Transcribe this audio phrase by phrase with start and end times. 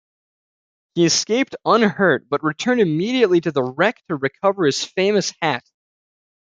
[0.95, 5.63] He escaped unhurt, but returned immediately to the wreck to recover his famous hat.